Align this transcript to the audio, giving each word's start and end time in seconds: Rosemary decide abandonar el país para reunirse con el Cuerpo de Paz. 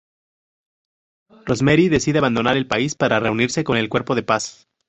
Rosemary 1.45 1.87
decide 1.87 2.17
abandonar 2.17 2.57
el 2.57 2.65
país 2.65 2.95
para 2.95 3.19
reunirse 3.19 3.63
con 3.63 3.77
el 3.77 3.87
Cuerpo 3.87 4.15
de 4.15 4.23
Paz. 4.23 4.67